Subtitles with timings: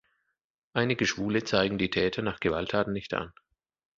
[0.73, 3.31] Einige Schwule zeigen die Täter nach Gewalttaten nicht an.